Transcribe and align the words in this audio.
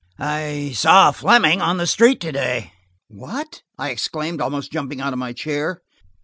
I 0.17 0.71
saw 0.73 1.11
Fleming 1.11 1.61
on 1.61 1.77
the 1.77 1.85
street 1.85 2.19
to 2.21 2.31
day." 2.31 2.73
"What!" 3.07 3.61
I 3.77 3.91
exclaimed, 3.91 4.41
almost 4.41 4.71
jumping 4.71 4.99
out 4.99 5.13
of 5.13 5.19
my 5.19 5.31
chair. 5.31 5.83